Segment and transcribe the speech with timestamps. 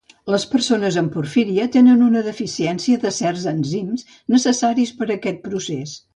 [0.35, 5.97] Les persones amb porfíria tenen una deficiència de certs enzims necessaris per aquest procés